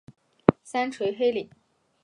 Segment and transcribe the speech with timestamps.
[0.63, 1.47] 三陲黑岭。